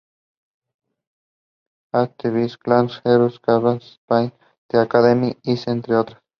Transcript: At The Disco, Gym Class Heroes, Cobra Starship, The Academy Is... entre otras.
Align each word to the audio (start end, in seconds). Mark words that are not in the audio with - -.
At 1.93 2.17
The 2.17 2.31
Disco, 2.31 2.57
Gym 2.57 2.87
Class 2.87 3.01
Heroes, 3.03 3.37
Cobra 3.37 3.79
Starship, 3.79 4.33
The 4.69 4.79
Academy 4.81 5.37
Is... 5.45 5.67
entre 5.67 5.95
otras. 5.95 6.23